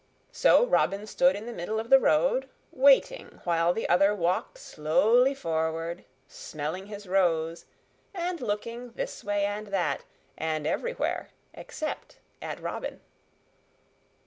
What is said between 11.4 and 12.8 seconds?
except at